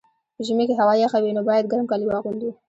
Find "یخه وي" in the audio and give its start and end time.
1.03-1.31